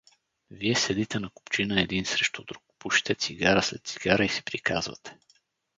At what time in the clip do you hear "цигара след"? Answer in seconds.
3.15-3.81